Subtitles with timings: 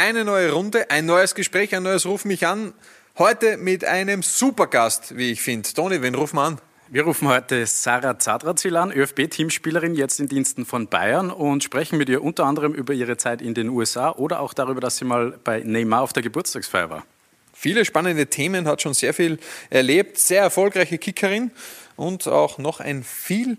[0.00, 2.72] eine neue Runde, ein neues Gespräch, ein neues Ruf mich an.
[3.18, 5.70] Heute mit einem Supergast, wie ich finde.
[5.74, 6.60] Toni, wen rufen wir an?
[6.88, 12.08] Wir rufen heute Sarah Zadrazil an, ÖFB-Teamspielerin, jetzt in Diensten von Bayern und sprechen mit
[12.08, 15.38] ihr unter anderem über ihre Zeit in den USA oder auch darüber, dass sie mal
[15.44, 17.04] bei Neymar auf der Geburtstagsfeier war.
[17.52, 19.38] Viele spannende Themen, hat schon sehr viel
[19.68, 21.50] erlebt, sehr erfolgreiche Kickerin
[21.96, 23.58] und auch noch ein viel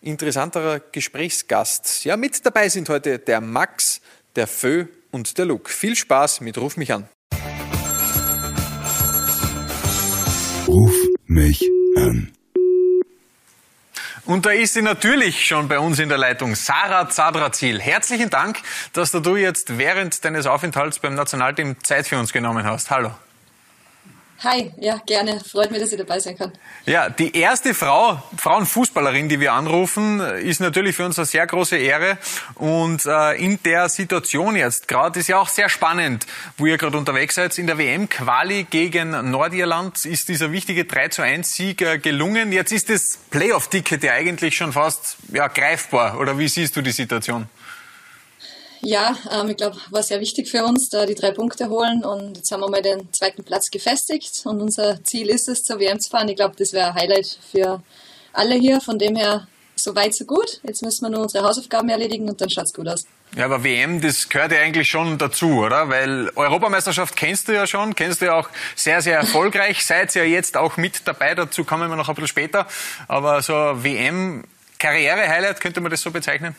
[0.00, 2.06] interessanterer Gesprächsgast.
[2.06, 4.00] Ja, mit dabei sind heute der Max,
[4.34, 5.70] der Fö und der Luke.
[5.70, 7.08] Viel Spaß mit Ruf mich an.
[10.66, 10.94] Ruf
[11.26, 11.62] mich
[11.96, 12.32] an.
[14.26, 17.80] Und da ist sie natürlich schon bei uns in der Leitung, Sarah Zadrazil.
[17.80, 18.58] Herzlichen Dank,
[18.92, 22.90] dass du jetzt während deines Aufenthalts beim Nationalteam Zeit für uns genommen hast.
[22.90, 23.12] Hallo.
[24.44, 25.40] Hi, ja, gerne.
[25.40, 26.52] Freut mich, dass ich dabei sein kann.
[26.86, 31.76] Ja, die erste Frau, Frauenfußballerin, die wir anrufen, ist natürlich für uns eine sehr große
[31.76, 32.18] Ehre.
[32.54, 36.24] Und äh, in der Situation jetzt gerade ist ja auch sehr spannend,
[36.56, 37.58] wo ihr gerade unterwegs seid.
[37.58, 42.52] In der WM-Quali gegen Nordirland ist dieser wichtige 3 zu 1 Sieg äh, gelungen.
[42.52, 46.20] Jetzt ist das Playoff-Ticket ja eigentlich schon fast ja, greifbar.
[46.20, 47.48] Oder wie siehst du die Situation?
[48.80, 52.36] Ja, ähm, ich glaube, war sehr wichtig für uns, da die drei Punkte holen und
[52.36, 55.98] jetzt haben wir mal den zweiten Platz gefestigt und unser Ziel ist es, zur WM
[56.00, 56.28] zu fahren.
[56.28, 57.82] Ich glaube, das wäre ein Highlight für
[58.32, 60.60] alle hier, von dem her so weit, so gut.
[60.62, 63.06] Jetzt müssen wir nur unsere Hausaufgaben erledigen und dann schaut's gut aus.
[63.36, 65.88] Ja, aber WM, das gehört ja eigentlich schon dazu, oder?
[65.88, 70.24] Weil Europameisterschaft kennst du ja schon, kennst du ja auch sehr, sehr erfolgreich, seid ja
[70.24, 72.66] jetzt auch mit dabei, dazu kommen wir noch ein bisschen später.
[73.06, 74.44] Aber so WM,
[74.78, 76.54] Karriere-Highlight, könnte man das so bezeichnen?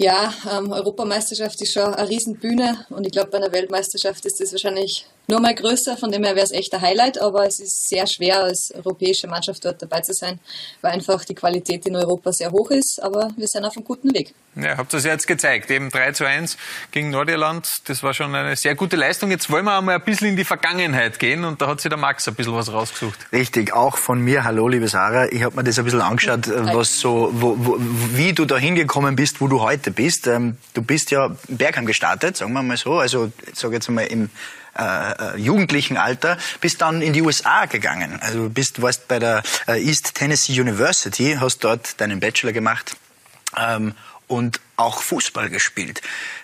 [0.00, 4.52] Ja, ähm, Europameisterschaft ist schon eine Riesenbühne und ich glaube, bei einer Weltmeisterschaft ist das
[4.52, 7.88] wahrscheinlich nur mal größer, von dem her wäre es echt ein Highlight, aber es ist
[7.88, 10.40] sehr schwer, als europäische Mannschaft dort dabei zu sein,
[10.80, 14.14] weil einfach die Qualität in Europa sehr hoch ist, aber wir sind auf einem guten
[14.14, 14.34] Weg.
[14.56, 16.56] Ja, habt ihr es jetzt gezeigt, eben 3 zu 1
[16.92, 19.30] gegen Nordirland, das war schon eine sehr gute Leistung.
[19.30, 21.98] Jetzt wollen wir einmal ein bisschen in die Vergangenheit gehen und da hat sich der
[21.98, 23.18] Max ein bisschen was rausgesucht.
[23.30, 27.00] Richtig, auch von mir, hallo liebe Sarah, ich habe mir das ein bisschen angeschaut, was
[27.00, 27.76] so, wo, wo,
[28.14, 30.26] wie du da hingekommen bist, wo du heute bist.
[30.26, 34.06] Ähm, du bist ja Bergheim gestartet, sagen wir mal so, also ich sage jetzt mal
[34.06, 34.30] im
[34.76, 38.18] äh, äh, jugendlichen Alter, bist dann in die USA gegangen.
[38.20, 42.96] Also bist, warst bei der äh, East Tennessee University, hast dort deinen Bachelor gemacht
[43.56, 43.94] ähm,
[44.26, 46.00] und auch Fußball gespielt.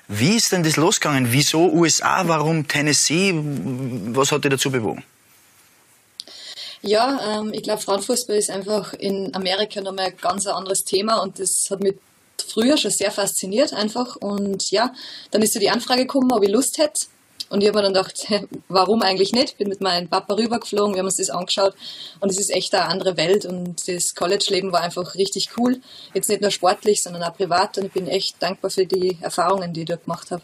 [0.08, 1.32] Wie ist denn das losgegangen?
[1.32, 2.26] Wieso USA?
[2.26, 3.32] Warum Tennessee?
[3.34, 5.04] Was hat dich dazu bewogen?
[6.82, 11.38] Ja, ähm, ich glaube, Frauenfußball ist einfach in Amerika nochmal ein ganz anderes Thema und
[11.38, 11.94] das hat mich
[12.46, 14.16] früher schon sehr fasziniert einfach.
[14.16, 14.92] Und ja,
[15.30, 17.06] dann ist so die Anfrage gekommen, ob ich Lust hätte.
[17.54, 18.26] Und ich habe mir dann gedacht,
[18.68, 19.58] warum eigentlich nicht?
[19.58, 21.76] Bin mit meinem Papa rübergeflogen, wir haben uns das angeschaut
[22.18, 25.80] und es ist echt eine andere Welt und das College-Leben war einfach richtig cool.
[26.14, 29.72] Jetzt nicht nur sportlich, sondern auch privat und ich bin echt dankbar für die Erfahrungen,
[29.72, 30.42] die ich dort gemacht habe.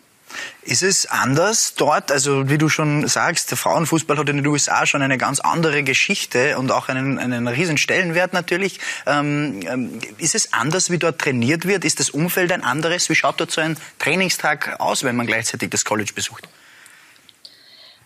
[0.62, 2.12] Ist es anders dort?
[2.12, 5.82] Also wie du schon sagst, der Frauenfußball hat in den USA schon eine ganz andere
[5.82, 8.78] Geschichte und auch einen, einen riesen Stellenwert natürlich.
[9.08, 11.84] Ähm, ähm, ist es anders, wie dort trainiert wird?
[11.84, 13.08] Ist das Umfeld ein anderes?
[13.08, 16.48] Wie schaut dort so ein Trainingstag aus, wenn man gleichzeitig das College besucht?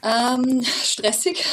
[0.04, 1.44] Ähm, stressig.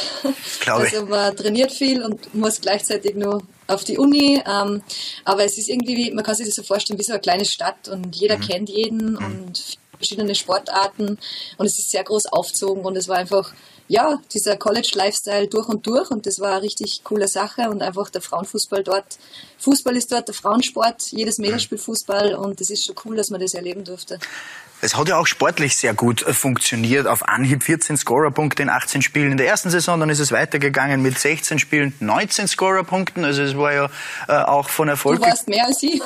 [0.60, 0.92] Glaube ich.
[0.92, 4.42] Also man trainiert viel und muss gleichzeitig nur auf die Uni.
[4.46, 4.82] Ähm,
[5.24, 7.88] aber es ist irgendwie, man kann sich das so vorstellen, wie so eine kleine Stadt
[7.88, 8.42] und jeder mhm.
[8.42, 9.24] kennt jeden mhm.
[9.24, 11.18] und verschiedene Sportarten
[11.58, 13.54] und es ist sehr groß aufzogen und es war einfach,
[13.86, 18.10] ja, dieser College-Lifestyle durch und durch und das war eine richtig coole Sache und einfach
[18.10, 19.18] der Frauenfußball dort.
[19.58, 23.30] Fußball ist dort der Frauensport, jedes Mädel spielt Fußball und das ist schon cool, dass
[23.30, 24.18] man das erleben durfte.
[24.84, 27.06] Es hat ja auch sportlich sehr gut äh, funktioniert.
[27.06, 30.00] Auf Anhieb 14 Scorerpunkte in 18 Spielen in der ersten Saison.
[30.00, 33.24] Dann ist es weitergegangen mit 16 Spielen, 19 Scorerpunkten.
[33.24, 33.88] Also es war ja
[34.26, 35.20] äh, auch von Erfolg.
[35.20, 36.02] Du warst mehr als ich.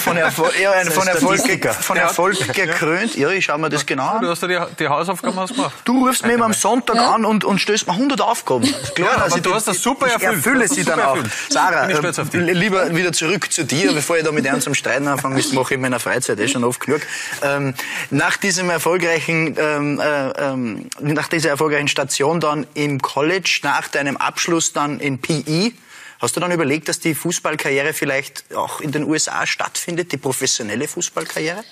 [0.00, 3.14] von, Erfol ja, von Erfolg, von Erfolg gekrönt.
[3.14, 4.22] Ja, ich schaue mir das genau an.
[4.22, 5.76] Du hast ja die, die Hausaufgaben ausgemacht.
[5.84, 7.14] Du rufst mir immer am Sonntag ja.
[7.14, 8.68] an und, und stößt mir 100 Aufgaben.
[8.96, 10.32] Klar, ja, also du hast das super erfüllt.
[10.32, 11.18] Ich erfülle sie dann auch.
[11.50, 15.36] Sarah, äh, lieber wieder zurück zu dir, bevor ich da mit einem zum Streiten anfange.
[15.36, 17.02] Das mache ich in meiner Freizeit eh schon oft genug.
[17.42, 17.74] Ähm,
[18.10, 23.88] nach diesem Erfolg erfolgreichen, ähm, äh, ähm, nach dieser erfolgreichen Station dann im College, nach
[23.88, 25.72] deinem Abschluss dann in PE,
[26.20, 30.88] Hast du dann überlegt, dass die Fußballkarriere vielleicht auch in den USA stattfindet, die professionelle
[30.88, 31.62] Fußballkarriere?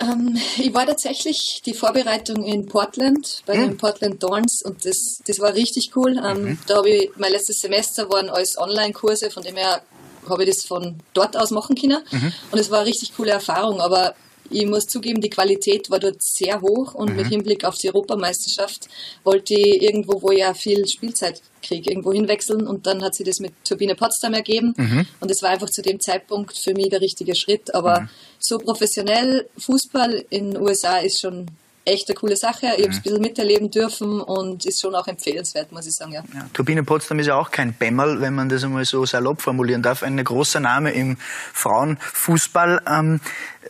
[0.00, 3.60] Ähm, ich war tatsächlich die Vorbereitung in Portland, bei hm.
[3.60, 6.18] den Portland Dorns und das, das war richtig cool.
[6.18, 6.58] Ähm, mhm.
[6.66, 9.80] Da habe ich, mein letztes Semester waren alles Online-Kurse, von dem her
[10.28, 12.02] habe ich das von dort aus machen können.
[12.10, 12.32] Mhm.
[12.50, 14.16] Und es war eine richtig coole Erfahrung, aber
[14.50, 17.16] ich muss zugeben, die Qualität war dort sehr hoch und mhm.
[17.16, 18.88] mit Hinblick auf die Europameisterschaft
[19.24, 23.24] wollte ich irgendwo, wo ich ja viel Spielzeit kriege, irgendwo hinwechseln und dann hat sie
[23.24, 25.06] das mit Turbine Potsdam ergeben mhm.
[25.20, 27.74] und es war einfach zu dem Zeitpunkt für mich der richtige Schritt.
[27.74, 28.08] Aber mhm.
[28.38, 31.46] so professionell Fußball in den USA ist schon
[31.84, 32.66] echt eine coole Sache.
[32.76, 33.02] Ich habe es ein mhm.
[33.02, 36.12] bisschen miterleben dürfen und ist schon auch empfehlenswert, muss ich sagen.
[36.12, 36.22] Ja.
[36.34, 36.46] ja.
[36.52, 40.02] Turbine Potsdam ist ja auch kein Bämmerl, wenn man das einmal so salopp formulieren darf.
[40.02, 41.16] Ein großer Name im
[41.52, 42.82] Frauenfußball.
[42.86, 43.20] Ähm,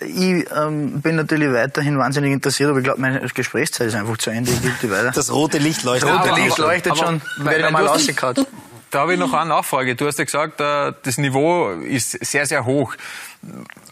[0.00, 4.30] ich ähm, bin natürlich weiterhin wahnsinnig interessiert, aber ich glaube, meine Gesprächszeit ist einfach zu
[4.30, 4.50] Ende.
[4.50, 5.12] Ich gebe weiter.
[5.14, 6.08] Das rote Licht leuchtet.
[6.08, 7.22] Das rote Licht leuchtet aber, schon.
[7.40, 8.46] Aber, werde mal rausgekaut.
[8.90, 9.94] Da habe ich noch eine Nachfrage.
[9.94, 12.96] Du hast ja gesagt, äh, das Niveau ist sehr, sehr hoch.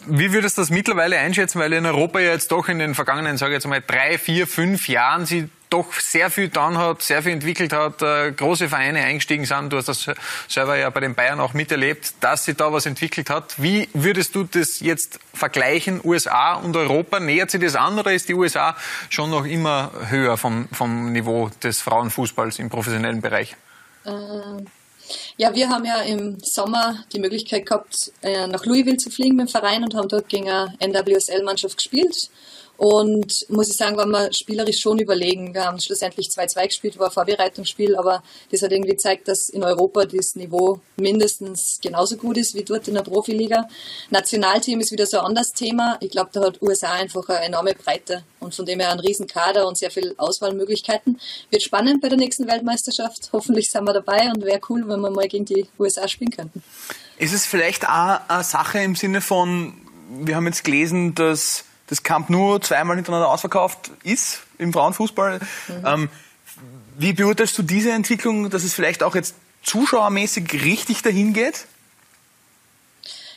[0.05, 1.59] Wie würdest du das mittlerweile einschätzen?
[1.59, 4.45] Weil in Europa ja jetzt doch in den vergangenen, sage ich jetzt mal, drei, vier,
[4.45, 9.03] fünf Jahren sie doch sehr viel getan hat, sehr viel entwickelt hat, äh, große Vereine
[9.03, 9.71] eingestiegen sind.
[9.71, 10.05] Du hast das
[10.49, 13.61] selber ja bei den Bayern auch miterlebt, dass sie da was entwickelt hat.
[13.61, 17.21] Wie würdest du das jetzt vergleichen, USA und Europa?
[17.21, 18.75] Nähert sich das an oder ist die USA
[19.09, 23.55] schon noch immer höher vom, vom Niveau des Frauenfußballs im professionellen Bereich?
[24.05, 24.65] Ähm
[25.37, 29.47] ja, wir haben ja im Sommer die Möglichkeit gehabt, äh, nach Louisville zu fliegen mit
[29.47, 32.29] dem Verein und haben dort gegen eine NWSL-Mannschaft gespielt.
[32.79, 35.53] Und muss ich sagen, waren wir spielerisch schon überlegen.
[35.53, 39.65] Wir haben schlussendlich 2-2 gespielt, war ein Vorbereitungsspiel, aber das hat irgendwie gezeigt, dass in
[39.65, 43.67] Europa das Niveau mindestens genauso gut ist wie dort in der Profiliga.
[44.11, 45.97] Nationalteam ist wieder so ein anderes Thema.
[45.99, 49.27] Ich glaube, da hat USA einfach eine enorme Breite und von dem her einen riesen
[49.27, 51.19] Kader und sehr viele Auswahlmöglichkeiten.
[51.49, 53.31] Wird spannend bei der nächsten Weltmeisterschaft.
[53.33, 56.63] Hoffentlich sind wir dabei und wäre cool, wenn wir mal gegen die USA spielen könnten.
[57.17, 59.73] Ist es vielleicht auch eine Sache im Sinne von,
[60.21, 65.39] wir haben jetzt gelesen, dass das Camp nur zweimal hintereinander ausverkauft ist im Frauenfußball.
[65.39, 65.85] Mhm.
[65.85, 66.09] Ähm,
[66.97, 71.65] wie beurteilst du diese Entwicklung, dass es vielleicht auch jetzt zuschauermäßig richtig dahin geht?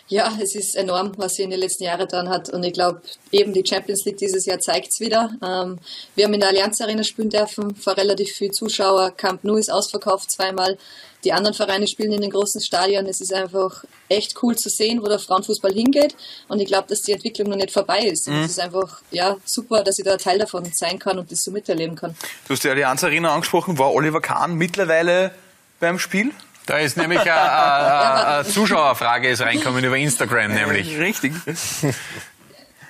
[0.09, 2.51] Ja, es ist enorm, was sie in den letzten Jahren getan hat.
[2.51, 3.01] Und ich glaube,
[3.31, 5.31] eben die Champions League dieses Jahr zeigt es wieder.
[5.43, 5.79] Ähm,
[6.15, 9.13] wir haben in der Allianz Arena spielen dürfen, vor relativ viel Zuschauer.
[9.13, 10.77] Camp Nou ist ausverkauft zweimal.
[11.25, 13.07] Die anderen Vereine spielen in den großen Stadien.
[13.07, 16.17] Es ist einfach echt cool zu sehen, wo der Frauenfußball hingeht.
[16.49, 18.27] Und ich glaube, dass die Entwicklung noch nicht vorbei ist.
[18.27, 18.43] Und mhm.
[18.43, 21.53] es ist einfach ja, super, dass ich da Teil davon sein kann und das so
[21.53, 22.17] miterleben kann.
[22.49, 23.79] Du hast die Allianz Arena angesprochen.
[23.79, 25.31] War Oliver Kahn mittlerweile
[25.79, 26.33] beim Spiel?
[26.67, 30.99] Da ist nämlich eine, eine, eine Zuschauerfrage ist reinkommen über Instagram nämlich.
[30.99, 31.32] Richtig.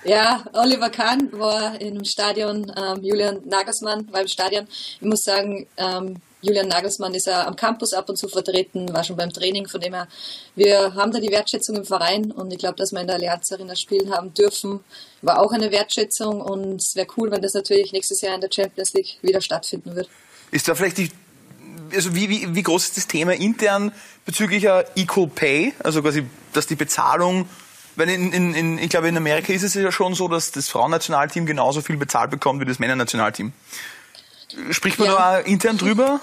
[0.04, 4.66] Ja, Oliver Kahn war im Stadion, ähm, Julian Nagelsmann war im Stadion.
[4.69, 9.04] Ich muss sagen, ähm, Julian Nagelsmann ist ja am Campus ab und zu vertreten, war
[9.04, 10.08] schon beim Training, von dem her,
[10.56, 13.52] wir haben da die Wertschätzung im Verein und ich glaube, dass wir in der Allianz
[13.52, 14.80] Arena spielen haben dürfen,
[15.22, 18.50] war auch eine Wertschätzung und es wäre cool, wenn das natürlich nächstes Jahr in der
[18.52, 20.08] Champions League wieder stattfinden wird.
[20.50, 21.10] Ist da vielleicht die
[21.94, 23.92] also wie, wie, wie groß ist das Thema intern
[24.24, 24.66] bezüglich
[24.96, 27.48] Equal Pay, also quasi, dass die Bezahlung,
[27.96, 30.68] weil in, in, in, ich glaube in Amerika ist es ja schon so, dass das
[30.68, 33.52] Frauennationalteam genauso viel bezahlt bekommt wie das Männernationalteam.
[34.70, 35.14] Spricht man ja.
[35.14, 36.20] da intern drüber?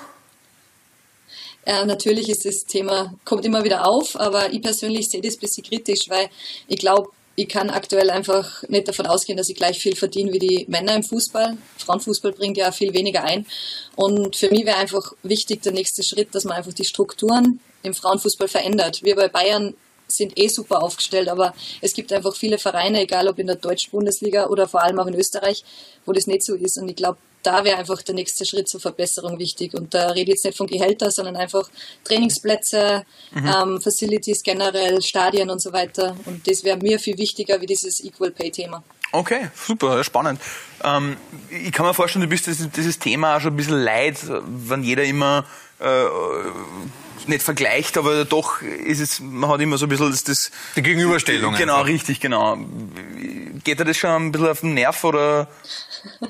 [1.66, 5.39] Ja, natürlich ist das Thema, kommt immer wieder auf, aber ich persönlich sehe das ein
[5.39, 6.30] bisschen kritisch, weil
[6.68, 10.40] ich glaube, ich kann aktuell einfach nicht davon ausgehen, dass ich gleich viel verdiene wie
[10.40, 11.56] die Männer im Fußball.
[11.78, 13.46] Frauenfußball bringt ja viel weniger ein.
[13.96, 17.94] Und für mich wäre einfach wichtig der nächste Schritt, dass man einfach die Strukturen im
[17.94, 19.04] Frauenfußball verändert.
[19.04, 19.74] Wir bei Bayern
[20.12, 23.92] sind eh super aufgestellt, aber es gibt einfach viele Vereine, egal ob in der deutschen
[23.92, 25.64] Bundesliga oder vor allem auch in Österreich,
[26.06, 26.78] wo das nicht so ist.
[26.78, 29.74] Und ich glaube, da wäre einfach der nächste Schritt zur Verbesserung wichtig.
[29.74, 31.70] Und da rede ich jetzt nicht von Gehälter, sondern einfach
[32.04, 33.48] Trainingsplätze, mhm.
[33.48, 36.18] ähm, Facilities generell, Stadien und so weiter.
[36.26, 38.84] Und das wäre mir viel wichtiger wie dieses Equal Pay Thema.
[39.12, 40.40] Okay, super, spannend.
[40.84, 41.18] Ähm,
[41.50, 44.83] ich kann mir vorstellen, du bist dieses, dieses Thema auch schon ein bisschen leid, wenn
[44.83, 45.45] jeder immer
[45.80, 46.06] äh,
[47.28, 50.81] nicht vergleicht, aber doch ist es, man hat immer so ein bisschen das, das die
[50.81, 51.56] Gegenüberstellung.
[51.56, 51.88] Genau, einfach.
[51.88, 52.57] richtig, genau.
[53.64, 55.48] Geht dir das schon ein bisschen auf den Nerv oder?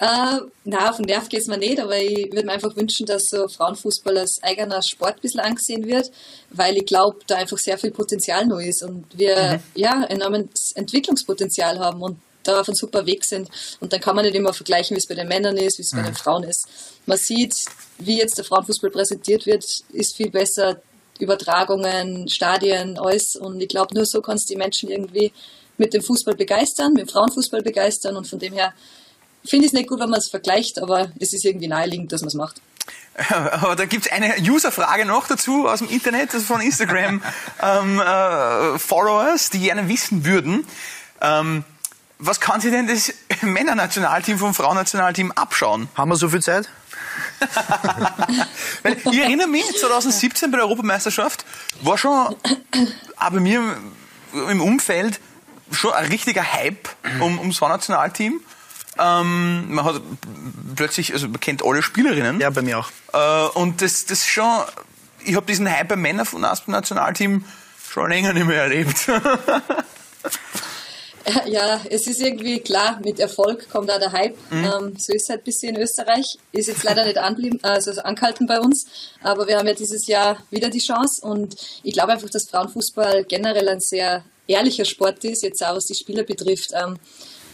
[0.00, 3.04] Äh, na, auf den Nerv geht es mir nicht, aber ich würde mir einfach wünschen,
[3.04, 6.12] dass so Frauenfußball als eigener Sport ein bisschen angesehen wird,
[6.50, 9.80] weil ich glaube, da einfach sehr viel Potenzial noch ist und wir mhm.
[9.80, 13.48] ja enormes Entwicklungspotenzial haben und da auf einem super Weg sind.
[13.80, 15.92] Und dann kann man nicht immer vergleichen, wie es bei den Männern ist, wie es
[15.92, 15.98] mhm.
[15.98, 16.66] bei den Frauen ist.
[17.06, 17.54] Man sieht,
[17.98, 20.80] wie jetzt der Frauenfußball präsentiert wird, ist viel besser.
[21.18, 23.36] Übertragungen, Stadien, alles.
[23.36, 25.32] Und ich glaube, nur so kannst du die Menschen irgendwie
[25.76, 28.16] mit dem Fußball begeistern, mit dem Frauenfußball begeistern.
[28.16, 28.72] Und von dem her
[29.44, 32.20] finde ich es nicht gut, wenn man es vergleicht, aber es ist irgendwie naheliegend, dass
[32.20, 32.60] man es macht.
[33.28, 37.20] Aber da gibt es eine User-Frage noch dazu aus dem Internet, also von Instagram
[37.62, 40.64] ähm, äh, Followers, die gerne wissen würden,
[41.20, 41.64] ähm,
[42.18, 45.88] was kann sich denn das Männernationalteam vom Frauennationalteam abschauen?
[45.94, 46.68] Haben wir so viel Zeit?
[48.82, 51.44] Weil ich erinnere mich, 2017 bei der Europameisterschaft
[51.82, 52.12] war schon
[53.16, 53.76] auch bei mir
[54.32, 55.20] im Umfeld
[55.70, 56.88] schon ein richtiger Hype
[57.20, 58.40] um, ums Frauennationalteam.
[58.98, 60.00] Ähm, man hat
[60.74, 62.40] plötzlich, also man kennt alle Spielerinnen.
[62.40, 62.90] Ja, bei mir auch.
[63.12, 64.64] Äh, und das, das schon,
[65.24, 67.44] ich habe diesen Hype beim Männer-Nationalteam
[67.90, 69.06] schon länger nicht mehr erlebt.
[71.46, 74.36] Ja, es ist irgendwie klar, mit Erfolg kommt auch der Hype.
[74.50, 74.64] Mhm.
[74.64, 76.38] Ähm, so ist es halt ein bisschen in Österreich.
[76.52, 78.86] Ist jetzt leider nicht anblieben, also angehalten bei uns.
[79.22, 81.22] Aber wir haben ja dieses Jahr wieder die Chance.
[81.26, 85.86] Und ich glaube einfach, dass Frauenfußball generell ein sehr ehrlicher Sport ist, jetzt auch was
[85.86, 86.70] die Spieler betrifft.
[86.72, 86.98] Ähm,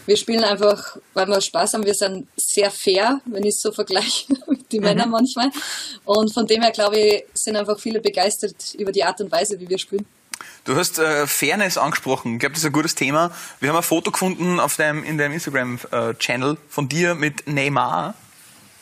[0.05, 1.85] wir spielen einfach, weil wir Spaß haben.
[1.85, 4.87] Wir sind sehr fair, wenn ich es so vergleiche mit den mhm.
[4.87, 5.49] Männern manchmal.
[6.05, 9.59] Und von dem her, glaube ich, sind einfach viele begeistert über die Art und Weise,
[9.59, 10.05] wie wir spielen.
[10.65, 12.33] Du hast äh, Fairness angesprochen.
[12.33, 13.31] Ich glaube, das ist ein gutes Thema.
[13.59, 18.15] Wir haben ein Foto gefunden auf deinem, in deinem Instagram-Channel äh, von dir mit Neymar.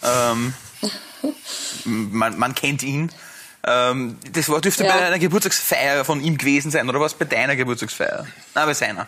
[0.02, 0.54] Ähm,
[1.86, 3.12] man, man, kennt ihn.
[3.66, 4.94] Ähm, das war, dürfte ja.
[4.94, 8.26] bei einer Geburtstagsfeier von ihm gewesen sein, oder was bei deiner Geburtstagsfeier?
[8.56, 9.08] Nein, bei seiner.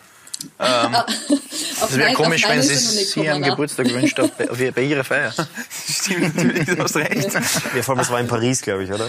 [0.58, 0.96] Ähm,
[1.80, 5.32] das wäre komisch, wenn sie sich einen Geburtstag wünscht bei, bei ihrer Feier.
[5.88, 7.32] Stimmt natürlich, du hast recht.
[7.74, 9.08] Ja, vor allem, es war in Paris, glaube ich, oder?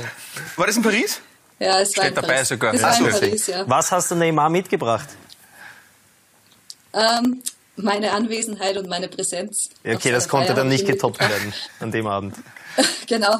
[0.55, 1.19] War das in Paris?
[1.59, 2.73] Ja, es Steht war dabei sogar.
[2.73, 3.67] Es war in Paris, ja.
[3.67, 5.09] Was hast du Neymar mitgebracht?
[6.93, 7.41] Ähm,
[7.75, 9.69] meine Anwesenheit und meine Präsenz.
[9.85, 12.35] Okay, das konnte dann nicht getoppt werden an dem Abend.
[13.07, 13.37] genau,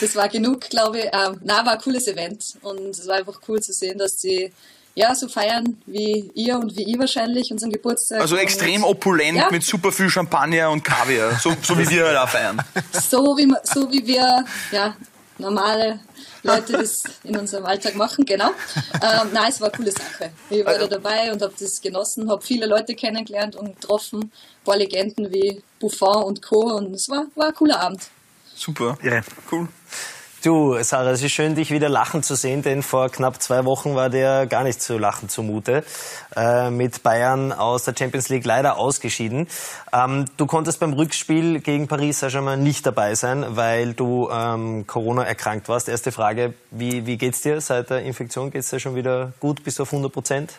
[0.00, 1.04] das war genug, glaube ich.
[1.06, 4.52] Ähm, na, war ein cooles Event und es war einfach cool zu sehen, dass sie
[4.96, 8.18] ja, so feiern wie ihr und wie ich wahrscheinlich unseren Geburtstag.
[8.18, 9.50] Also extrem opulent ja.
[9.50, 12.62] mit super viel Champagner und Kaviar, so, so wie wir da feiern.
[12.92, 14.96] So wie, so wie wir ja,
[15.38, 16.00] normale
[16.42, 18.50] Leute das in unserem Alltag machen, genau.
[18.94, 20.30] Ähm, nein, es war eine coole Sache.
[20.50, 24.64] Ich war da dabei und habe das genossen, habe viele Leute kennengelernt und getroffen, ein
[24.64, 26.76] paar Legenden wie Buffon und Co.
[26.76, 28.08] Und es war, war ein cooler Abend.
[28.54, 29.20] Super, ja.
[29.52, 29.68] cool.
[30.46, 33.96] Du, Sarah, es ist schön, dich wieder lachen zu sehen, denn vor knapp zwei Wochen
[33.96, 35.82] war dir gar nicht zu lachen zumute.
[36.36, 39.48] Äh, mit Bayern aus der Champions League leider ausgeschieden.
[39.92, 45.24] Ähm, du konntest beim Rückspiel gegen Paris Saint-Germain nicht dabei sein, weil du ähm, Corona
[45.24, 45.88] erkrankt warst.
[45.88, 48.52] Erste Frage, wie, wie geht's dir seit der Infektion?
[48.52, 49.64] Geht's dir schon wieder gut?
[49.64, 50.52] Bist du auf 100 Prozent?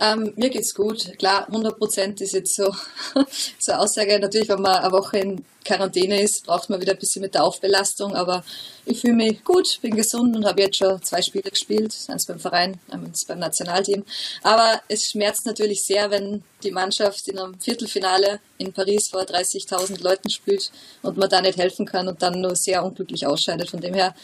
[0.00, 1.18] Ähm, mir geht's gut.
[1.18, 2.72] Klar, 100 Prozent ist jetzt so,
[3.58, 4.18] so Aussage.
[4.20, 7.42] Natürlich, wenn man eine Woche in Quarantäne ist, braucht man wieder ein bisschen mit der
[7.42, 8.14] Aufbelastung.
[8.14, 8.44] Aber
[8.86, 11.94] ich fühle mich gut, bin gesund und habe jetzt schon zwei Spiele gespielt.
[12.08, 14.04] Eins beim Verein, eins beim Nationalteam.
[14.42, 20.02] Aber es schmerzt natürlich sehr, wenn die Mannschaft in einem Viertelfinale in Paris vor 30.000
[20.02, 20.70] Leuten spielt
[21.02, 23.70] und man da nicht helfen kann und dann nur sehr unglücklich ausscheidet.
[23.70, 24.14] Von dem her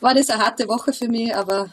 [0.00, 1.70] war das eine harte Woche für mich, aber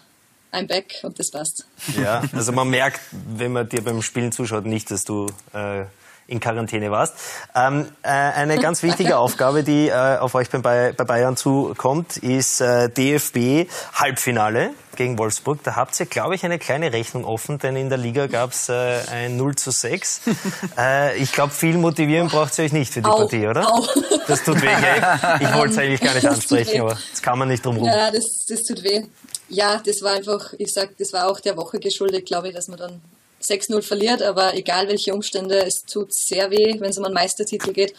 [0.58, 1.68] I'm back und das passt.
[2.02, 5.84] Ja, also man merkt, wenn man dir beim Spielen zuschaut, nicht, dass du äh,
[6.28, 7.14] in Quarantäne warst.
[7.56, 12.60] Ähm, äh, eine ganz wichtige Aufgabe, die äh, auf euch bei, bei Bayern zukommt, ist
[12.60, 15.64] äh, DFB Halbfinale gegen Wolfsburg.
[15.64, 18.68] Da habt ihr, glaube ich, eine kleine Rechnung offen, denn in der Liga gab es
[18.68, 20.22] äh, ein 0 zu 6.
[20.78, 23.66] äh, ich glaube, viel motivieren braucht ihr euch nicht für die Au, Partie, oder?
[23.72, 23.86] Au.
[24.28, 25.40] Das tut weh, gell?
[25.40, 27.88] Ich wollte es eigentlich gar nicht ansprechen, aber das kann man nicht drum rum.
[27.88, 29.04] Ja, das, das tut weh
[29.50, 32.68] ja, das war einfach, ich sag, das war auch der Woche geschuldet, glaube ich, dass
[32.68, 33.02] man dann
[33.42, 37.72] 6-0 verliert, aber egal welche Umstände, es tut sehr weh, wenn es um einen Meistertitel
[37.72, 37.94] geht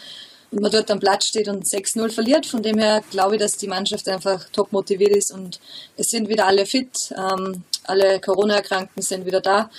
[0.51, 2.47] und man dort am Platz steht und 6-0 verliert.
[2.47, 5.61] Von dem her glaube ich, dass die Mannschaft einfach top motiviert ist und
[5.97, 9.71] es sind wieder alle fit, ähm, alle Corona-Erkrankten sind wieder da.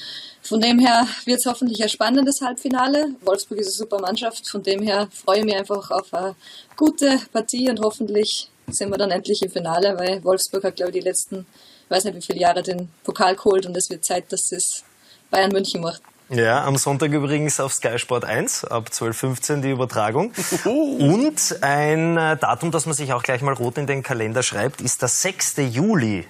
[0.42, 3.16] Von dem her wird es hoffentlich ein spannendes Halbfinale.
[3.22, 6.36] Wolfsburg ist eine super Mannschaft, von dem her freue ich mich einfach auf eine
[6.76, 10.98] gute Partie und hoffentlich sind wir dann endlich im Finale, weil Wolfsburg hat, glaube ich,
[10.98, 11.46] die letzten,
[11.86, 14.84] ich weiß nicht wie viele Jahre den Pokal geholt und es wird Zeit, dass es
[15.30, 16.02] Bayern München macht.
[16.32, 20.32] Ja, am Sonntag übrigens auf Sky Sport 1 ab 12.15 die Übertragung.
[20.64, 24.80] Und ein äh, Datum, das man sich auch gleich mal rot in den Kalender schreibt,
[24.82, 25.56] ist der 6.
[25.58, 26.28] Juli.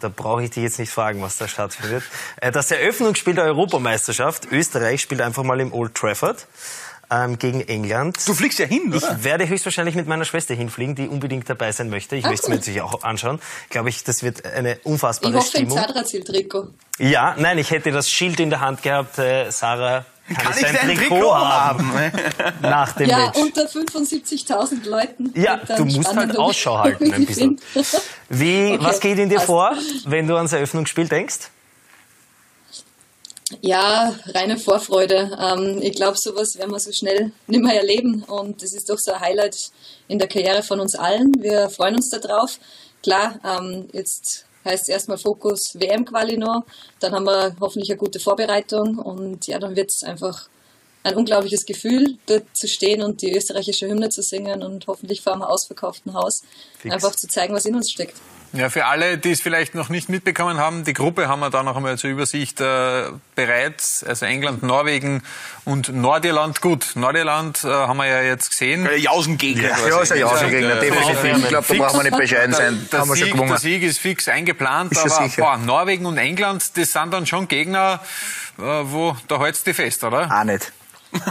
[0.00, 2.04] Da brauche ich dich jetzt nicht fragen, was da stattfindet.
[2.42, 4.52] Äh, das Eröffnungsspiel der Europameisterschaft.
[4.52, 6.46] Österreich spielt einfach mal im Old Trafford
[7.10, 8.18] ähm, gegen England.
[8.26, 9.16] Du fliegst ja hin, oder?
[9.18, 12.16] Ich werde höchstwahrscheinlich mit meiner Schwester hinfliegen, die unbedingt dabei sein möchte.
[12.16, 13.40] Ich möchte es mir natürlich auch anschauen.
[13.70, 15.78] Glaube ich, das wird eine unfassbare ich hoffe, Stimmung.
[15.78, 15.84] Im
[16.98, 20.04] Ja, nein, ich hätte das Schild in der Hand gehabt, äh, Sarah.
[20.26, 21.92] Kann, kann ich, sein Trikot, Trikot haben?
[22.60, 23.38] Nach dem ja, Match.
[23.38, 25.32] unter 75.000 Leuten.
[25.34, 27.58] Ja, du musst halt Ausschau halten ein bisschen.
[28.28, 28.78] Wie, okay.
[28.80, 29.72] was geht in dir vor,
[30.04, 31.50] wenn du ans Eröffnungsspiel denkst?
[33.62, 35.36] Ja, reine Vorfreude.
[35.40, 38.22] Ähm, ich glaube, sowas werden wir so schnell nicht mehr erleben.
[38.24, 39.70] Und das ist doch so ein Highlight
[40.06, 41.32] in der Karriere von uns allen.
[41.38, 42.58] Wir freuen uns darauf.
[43.02, 46.64] Klar, ähm, jetzt heißt erstmal Fokus WM-Quali noch.
[47.00, 48.98] Dann haben wir hoffentlich eine gute Vorbereitung.
[48.98, 50.48] Und ja, dann wird es einfach
[51.04, 55.32] ein unglaubliches Gefühl, dort zu stehen und die österreichische Hymne zu singen und hoffentlich vor
[55.32, 56.42] einem ausverkauften Haus
[56.78, 56.92] Fix.
[56.92, 58.16] einfach zu zeigen, was in uns steckt.
[58.52, 61.62] Ja, für alle, die es vielleicht noch nicht mitbekommen haben, die Gruppe haben wir da
[61.62, 64.02] noch einmal zur Übersicht äh, bereits.
[64.02, 65.22] Also England, Norwegen
[65.64, 66.62] und Nordirland.
[66.62, 68.84] Gut, Nordirland äh, haben wir ja jetzt gesehen.
[68.84, 69.68] Der Jausengegner.
[69.68, 71.24] Ja, ja ist ein Jausengegner, definitiv.
[71.24, 72.88] Ich glaube, da brauchen wir nicht bescheiden sein.
[72.90, 73.50] Der, haben wir Sieg, schon gewonnen.
[73.50, 75.42] der Sieg ist fix eingeplant, Ist aber sicher.
[75.42, 78.00] boah, Norwegen und England, das sind dann schon Gegner,
[78.58, 80.30] äh, wo da hältst du fest, oder?
[80.32, 80.72] Auch nicht.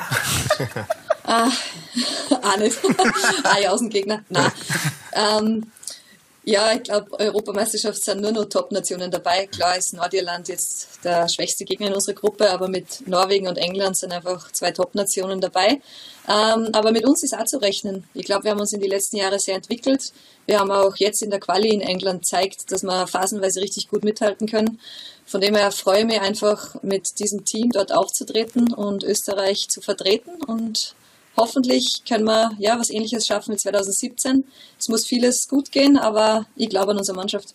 [1.27, 2.77] Auch nicht.
[3.43, 4.23] Auch Jausengegner.
[4.29, 4.51] Nein.
[5.13, 5.71] Ähm,
[6.47, 9.47] ja, ich glaube, Europameisterschaft sind nur noch Top-Nationen dabei.
[9.47, 13.97] Klar ist Nordirland jetzt der schwächste Gegner in unserer Gruppe, aber mit Norwegen und England
[13.97, 15.81] sind einfach zwei Top-Nationen dabei.
[16.25, 18.05] Ähm, aber mit uns ist auch zu rechnen.
[18.13, 20.13] Ich glaube, wir haben uns in die letzten Jahre sehr entwickelt.
[20.45, 24.05] Wir haben auch jetzt in der Quali in England gezeigt, dass wir phasenweise richtig gut
[24.05, 24.79] mithalten können.
[25.25, 29.81] Von dem her freue ich mich einfach, mit diesem Team dort aufzutreten und Österreich zu
[29.81, 30.95] vertreten und
[31.37, 34.43] hoffentlich können wir ja was ähnliches schaffen wie 2017.
[34.79, 37.53] Es muss vieles gut gehen, aber ich glaube an unsere Mannschaft.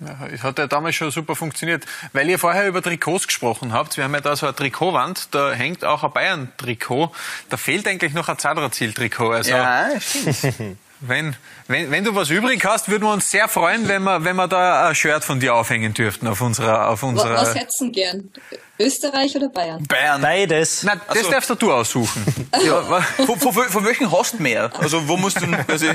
[0.00, 1.84] Ja, es hat ja damals schon super funktioniert.
[2.12, 5.52] Weil ihr vorher über Trikots gesprochen habt, wir haben ja da so eine Trikotwand, da
[5.52, 7.12] hängt auch ein Bayern-Trikot.
[7.48, 9.30] Da fehlt eigentlich noch ein Zadrazil-Trikot.
[9.30, 10.76] Also Ja, stimmt.
[11.08, 11.36] wenn,
[11.68, 14.48] wenn, wenn du was übrig hast, würden wir uns sehr freuen, wenn wir, wenn wir
[14.48, 16.88] da ein Shirt von dir aufhängen dürften auf unserer...
[16.88, 18.30] Auf unserer Was hätten gern?
[18.78, 19.84] Österreich oder Bayern?
[19.84, 20.20] Bayern.
[20.20, 20.82] Beides.
[20.82, 21.30] Na, das so.
[21.30, 22.24] darfst du aussuchen.
[22.64, 22.82] ja.
[23.26, 24.70] Von, von, von welchen hast du mehr?
[24.78, 25.46] Also wo musst du...
[25.68, 25.86] Also,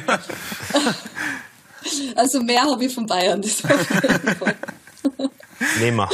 [2.16, 3.42] Also mehr habe ich von Bayern.
[3.42, 3.64] Das.
[5.80, 6.10] Nehmen wir.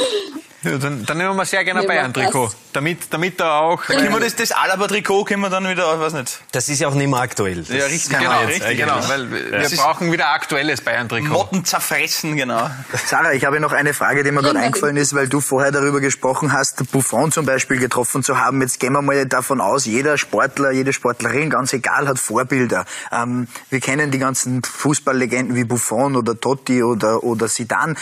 [0.66, 2.50] Ja, dann, dann nehmen wir sehr gerne ein Bayern-Trikot.
[2.72, 3.84] Damit, damit da auch...
[3.86, 6.40] dann können wir das, das Alaba-Trikot können wir dann wieder, weiß nicht.
[6.50, 7.62] Das ist ja auch nicht mehr aktuell.
[7.62, 9.08] Das Ja, richtig, Genau, genau, richtig, genau.
[9.08, 11.28] Weil wir brauchen wieder ein aktuelles Bayern-Trikot.
[11.28, 12.68] Motten zerfressen, genau.
[13.06, 16.00] Sarah, ich habe noch eine Frage, die mir gerade eingefallen ist, weil du vorher darüber
[16.00, 18.60] gesprochen hast, Buffon zum Beispiel getroffen zu haben.
[18.60, 22.84] Jetzt gehen wir mal davon aus, jeder Sportler, jede Sportlerin, ganz egal, hat Vorbilder.
[23.12, 27.94] Ähm, wir kennen die ganzen Fußballlegenden wie Buffon oder Totti oder, oder Zidane.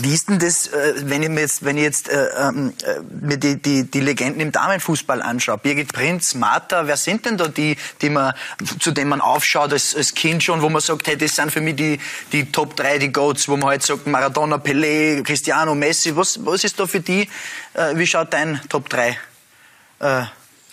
[0.00, 3.00] Wie ist denn das, äh, wenn ich mir jetzt, wenn ich jetzt äh, ähm, äh,
[3.24, 5.58] mir die, die, die Legenden im Damenfußball anschaue?
[5.58, 8.32] Birgit Prinz, Martha, wer sind denn da die, die man,
[8.80, 11.60] zu denen man aufschaut als, als Kind schon, wo man sagt, hey, das sind für
[11.60, 12.00] mich die,
[12.32, 16.16] die Top 3, die Goats, wo man halt sagt, Maradona, Pelé, Cristiano, Messi.
[16.16, 17.28] Was, was ist da für die?
[17.74, 19.18] Äh, wie schaut dein Top 3
[19.98, 20.22] äh,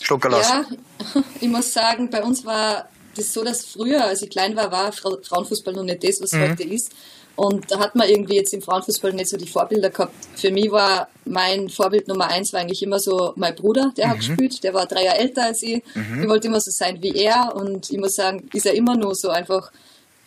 [0.02, 0.48] Stockerl aus?
[0.48, 0.66] Ja,
[1.42, 4.92] ich muss sagen, bei uns war das so, dass früher, als ich klein war, war
[4.94, 6.92] Fra- Frauenfußball noch nicht das, was heute ist.
[7.36, 10.14] Und da hat man irgendwie jetzt im Frauenfußball nicht so die Vorbilder gehabt.
[10.36, 14.18] Für mich war mein Vorbild Nummer eins war eigentlich immer so mein Bruder, der hat
[14.18, 14.64] gespielt.
[14.64, 15.84] Der war drei Jahre älter als ich.
[16.22, 17.54] Ich wollte immer so sein wie er.
[17.56, 19.72] Und ich muss sagen, ist er immer nur so einfach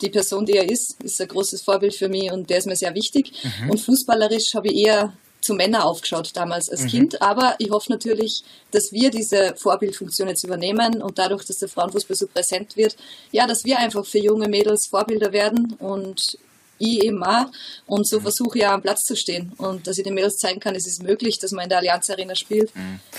[0.01, 2.75] die Person, die er ist, ist ein großes Vorbild für mich und der ist mir
[2.75, 3.33] sehr wichtig.
[3.69, 8.43] Und fußballerisch habe ich eher zu Männern aufgeschaut damals als Kind, aber ich hoffe natürlich,
[8.71, 12.97] dass wir diese Vorbildfunktion jetzt übernehmen und dadurch, dass der Frauenfußball so präsent wird,
[13.31, 16.37] ja, dass wir einfach für junge Mädels Vorbilder werden und
[16.79, 17.45] ich eben auch.
[17.85, 20.59] Und so versuche ich auch am Platz zu stehen und dass ich den Mädels zeigen
[20.59, 22.71] kann, es ist möglich, dass man in der Allianz Arena spielt.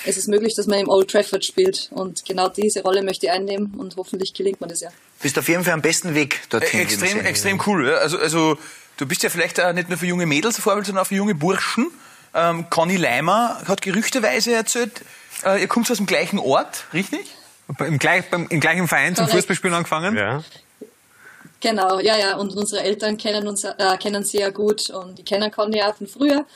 [0.05, 3.33] Es ist möglich, dass man im Old Trafford spielt und genau diese Rolle möchte ich
[3.33, 4.90] einnehmen und hoffentlich gelingt mir das ja.
[5.23, 6.81] Bist auf jeden Fall am besten Weg dorthin.
[6.81, 7.88] Äh, Extrem, extrem cool.
[7.88, 7.96] Ja.
[7.96, 8.59] Also, also
[8.96, 11.16] du bist ja vielleicht auch nicht nur für junge Mädels ein Vorbild, sondern auch für
[11.16, 11.90] junge Burschen.
[12.35, 15.03] Ähm, Conny Leimer hat gerüchteweise erzählt,
[15.44, 17.27] äh, ihr kommt aus dem gleichen Ort, richtig?
[17.79, 19.29] Im, gleich, beim, Im gleichen Verein zum.
[19.29, 20.16] Fußballspielen angefangen?
[20.16, 20.42] Ja.
[21.61, 22.37] Genau, ja, ja.
[22.37, 25.94] Und unsere Eltern kennen uns, äh, kennen sie ja gut und die kennen Conny auch
[25.94, 26.46] von früher.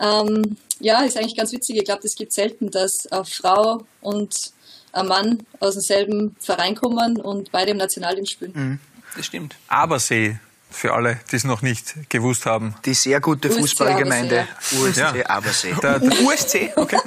[0.00, 1.76] Ähm, ja, ist eigentlich ganz witzig.
[1.76, 4.52] Ich glaube, es gibt selten, dass eine Frau und
[4.92, 8.80] ein Mann aus demselben Verein kommen und beide im Nationalteam spielen.
[9.16, 9.56] Das stimmt.
[9.68, 10.38] Abersee,
[10.72, 12.74] für alle, die es noch nicht gewusst haben.
[12.84, 14.48] Die sehr gute USC Fußballgemeinde
[14.80, 15.14] USC Ja.
[15.28, 15.74] Abersee.
[15.80, 16.98] Da, da, USC, okay.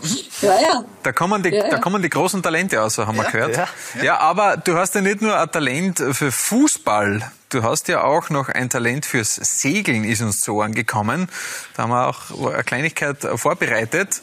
[0.42, 0.84] Ja, ja.
[1.04, 1.70] da, kommen die, Ja, ja.
[1.72, 3.58] da kommen die großen Talente aus, haben wir gehört.
[3.58, 3.68] Ja.
[4.02, 4.18] Ja.
[4.20, 8.50] aber du hast ja nicht nur ein Talent für Fußball, du hast ja auch noch
[8.50, 11.28] ein Talent fürs Segeln, ist uns so angekommen.
[11.76, 14.22] Da haben wir auch eine Kleinigkeit vorbereitet.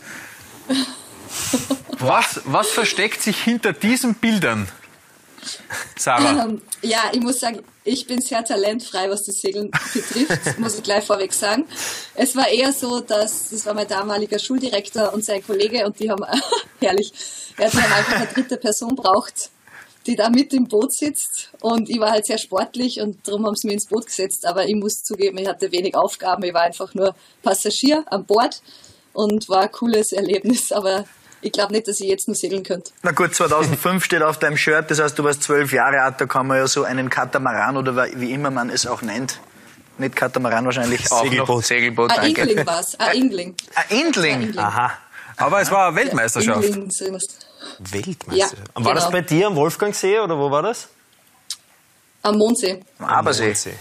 [1.98, 4.68] Was, was versteckt sich hinter diesen Bildern,
[5.96, 6.44] Sarah?
[6.44, 10.82] Ähm, ja, ich muss sagen, ich bin sehr talentfrei, was das Segeln betrifft, muss ich
[10.82, 11.66] gleich vorweg sagen.
[12.14, 16.10] Es war eher so, dass, das war mein damaliger Schuldirektor und sein Kollege und die
[16.10, 16.24] haben,
[16.80, 17.12] herrlich,
[17.58, 19.50] die haben einfach eine dritte Person braucht,
[20.06, 21.50] die da mit im Boot sitzt.
[21.60, 24.66] Und ich war halt sehr sportlich und darum haben sie mich ins Boot gesetzt, aber
[24.66, 28.62] ich muss zugeben, ich hatte wenig Aufgaben, ich war einfach nur Passagier an Bord
[29.12, 31.04] und war ein cooles Erlebnis, aber
[31.42, 32.92] ich glaube nicht, dass ich jetzt nur segeln könnte.
[33.02, 36.26] Na gut, 2005 steht auf deinem Shirt, das heißt, du warst zwölf Jahre alt, da
[36.26, 39.38] kann man ja so einen Katamaran oder wie immer man es auch nennt.
[39.98, 41.64] Nicht Katamaran wahrscheinlich, auch noch Segelboot.
[41.66, 42.40] Segelboot, Ein danke.
[42.50, 43.54] Ingling war's, ein Ingling.
[43.74, 44.34] Ein Indling.
[44.34, 44.58] Ein Ingling.
[44.58, 44.92] Aha.
[45.36, 46.64] Aber es war eine Weltmeisterschaft.
[46.64, 47.26] Ingling, so irgendwas.
[47.78, 48.34] Weltmeister.
[48.56, 49.12] Ja, Und war das genau.
[49.16, 50.88] bei dir am Wolfgangsee oder wo war das?
[52.22, 52.80] Am Mondsee.
[52.98, 53.46] Abersee.
[53.46, 53.74] Mondsee.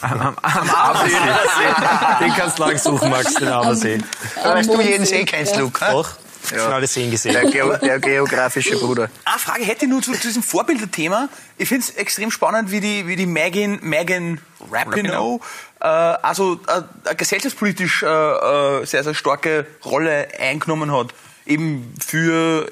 [0.00, 1.14] Am, am, am Abersee.
[2.20, 3.98] Den kannst du lang suchen, Max, den Abersee.
[4.42, 5.60] Da weißt du jeden See kennst, Ja.
[5.60, 5.84] Luke.
[5.90, 6.10] Doch,
[6.50, 6.58] ja.
[6.58, 7.32] schon alle sehen gesehen.
[7.32, 9.10] Der, Geo der geografische Bruder.
[9.24, 11.28] Eine Frage hätte ich nur zu, zu diesem Vorbildthema.
[11.58, 15.40] Ich finde es extrem spannend, wie die, wie die Megan, Megan Rapinoe
[15.82, 21.08] äh, also äh, gesellschaftspolitisch äh, äh, sehr, sehr starke Rolle eingenommen hat.
[21.44, 22.70] Eben für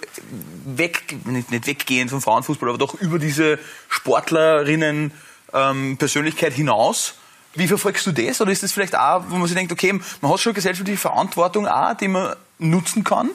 [0.65, 5.11] weg, nicht, nicht weggehen vom Frauenfußball, aber doch über diese Sportlerinnen
[5.53, 7.15] ähm, Persönlichkeit hinaus.
[7.55, 8.41] Wie verfolgst du das?
[8.41, 11.67] Oder ist das vielleicht auch, wo man sich denkt, okay, man hat schon gesellschaftliche Verantwortung
[11.67, 13.31] auch, die man nutzen kann?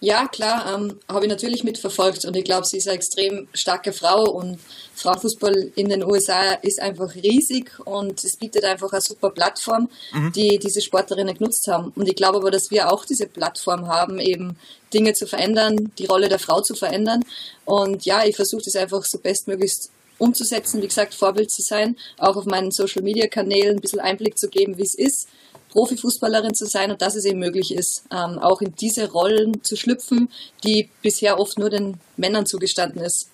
[0.00, 3.92] Ja, klar, ähm, habe ich natürlich mitverfolgt und ich glaube, sie ist eine extrem starke
[3.92, 4.60] Frau und
[4.94, 9.88] Frauenfußball in den USA ist einfach riesig und es bietet einfach eine super Plattform,
[10.34, 11.92] die diese Sportlerinnen genutzt haben.
[11.96, 14.56] Und ich glaube aber, dass wir auch diese Plattform haben, eben
[14.94, 17.24] Dinge zu verändern, die Rolle der Frau zu verändern.
[17.64, 22.36] Und ja, ich versuche das einfach so bestmöglichst umzusetzen, wie gesagt, Vorbild zu sein, auch
[22.36, 25.28] auf meinen Social-Media-Kanälen ein bisschen Einblick zu geben, wie es ist,
[25.70, 29.76] Profifußballerin zu sein und dass es eben möglich ist, ähm, auch in diese Rollen zu
[29.76, 30.30] schlüpfen,
[30.64, 33.28] die bisher oft nur den Männern zugestanden ist.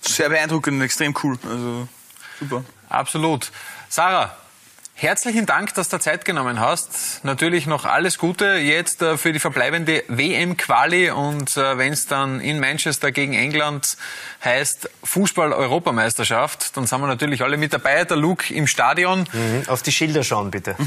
[0.00, 1.38] Sehr beeindruckend und extrem cool.
[1.48, 1.88] Also
[2.38, 2.64] super.
[2.88, 3.50] Absolut.
[3.88, 4.36] Sarah,
[4.94, 7.24] herzlichen Dank, dass du Zeit genommen hast.
[7.24, 12.40] Natürlich noch alles Gute jetzt äh, für die verbleibende WM-Quali und äh, wenn es dann
[12.40, 13.96] in Manchester gegen England
[14.44, 18.04] heißt Fußball-Europameisterschaft, dann sind wir natürlich alle mit dabei.
[18.04, 19.26] Der Luke im Stadion.
[19.32, 19.62] Mhm.
[19.66, 20.76] Auf die Schilder schauen, bitte.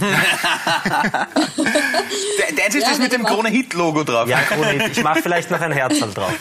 [2.37, 4.29] Der, deins ist Ja, das mit dem ich Krone-Hit-Logo drauf.
[4.29, 6.33] Ja, Kronit, ich mache vielleicht noch ein Herzl drauf.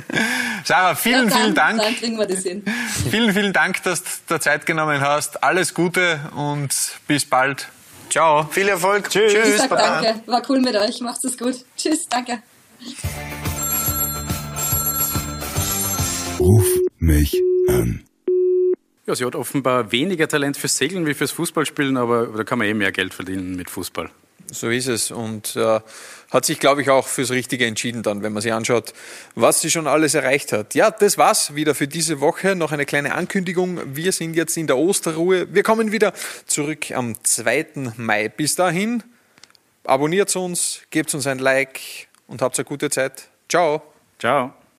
[0.64, 1.82] Sarah, vielen, ja, dann, vielen Dank.
[1.82, 2.64] Dann kriegen wir das hin.
[3.10, 5.42] Vielen, vielen Dank, dass du dir Zeit genommen hast.
[5.42, 6.72] Alles Gute und
[7.10, 7.66] bis bald.
[8.08, 8.44] Ciao.
[8.52, 9.06] Viel Erfolg.
[9.08, 9.58] Ich Tschüss.
[9.58, 11.56] sag danke, war cool mit euch, macht's es gut.
[11.76, 12.40] Tschüss, danke.
[16.38, 16.64] Ruf
[17.00, 18.04] mich an.
[19.08, 22.68] Ja, sie hat offenbar weniger Talent fürs Segeln wie fürs Fußballspielen, aber da kann man
[22.68, 24.08] eh mehr Geld verdienen mit Fußball.
[24.52, 25.10] So ist es.
[25.10, 25.80] Und äh,
[26.30, 28.92] hat sich, glaube ich, auch fürs Richtige entschieden dann, wenn man sich anschaut,
[29.34, 30.74] was sie schon alles erreicht hat.
[30.74, 32.54] Ja, das war's wieder für diese Woche.
[32.54, 33.80] Noch eine kleine Ankündigung.
[33.96, 35.52] Wir sind jetzt in der Osterruhe.
[35.52, 36.12] Wir kommen wieder
[36.46, 37.92] zurück am 2.
[37.96, 38.28] Mai.
[38.28, 39.02] Bis dahin,
[39.84, 41.80] abonniert uns, gebt uns ein Like
[42.26, 43.28] und habt eine gute Zeit.
[43.48, 43.82] Ciao.
[44.18, 44.59] Ciao.